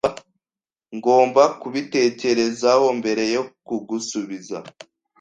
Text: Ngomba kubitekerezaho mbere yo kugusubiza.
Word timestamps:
Ngomba 0.95 1.43
kubitekerezaho 1.61 2.87
mbere 2.99 3.23
yo 3.35 3.43
kugusubiza. 3.67 4.57